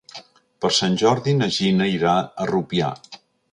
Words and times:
Per 0.65 0.71
Sant 0.77 0.95
Jordi 1.01 1.35
na 1.43 1.51
Gina 1.59 1.89
irà 1.99 2.17
a 2.47 2.51
Rupià. 2.55 2.93